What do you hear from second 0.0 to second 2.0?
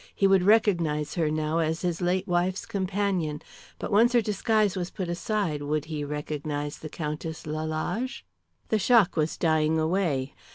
He would recognize her now as